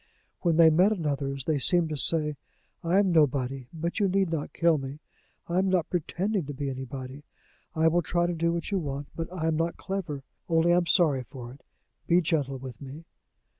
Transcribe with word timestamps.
When 0.41 0.55
they 0.57 0.71
met 0.71 0.91
another's, 0.91 1.45
they 1.45 1.59
seemed 1.59 1.89
to 1.89 1.95
say: 1.95 2.35
"I 2.83 2.97
am 2.97 3.11
nobody; 3.11 3.67
but 3.71 3.99
you 3.99 4.07
need 4.07 4.31
not 4.31 4.51
kill 4.51 4.79
me; 4.79 4.97
I 5.47 5.59
am 5.59 5.69
not 5.69 5.91
pretending 5.91 6.45
to 6.47 6.55
be 6.55 6.71
anybody. 6.71 7.23
I 7.75 7.87
will 7.87 8.01
try 8.01 8.25
to 8.25 8.33
do 8.33 8.51
what 8.51 8.71
you 8.71 8.79
want, 8.79 9.09
but 9.15 9.31
I 9.31 9.45
am 9.45 9.57
not 9.57 9.77
clever. 9.77 10.23
Only 10.49 10.73
I 10.73 10.77
am 10.77 10.87
sorry 10.87 11.21
for 11.21 11.51
it. 11.51 11.61
Be 12.07 12.19
gentle 12.19 12.57
with 12.57 12.81
me." 12.81 13.05